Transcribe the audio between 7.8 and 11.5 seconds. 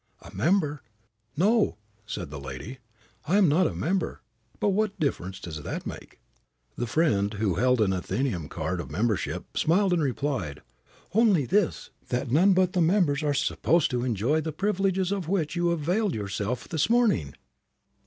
an Athenæum card of membership, smiled and replied: "Only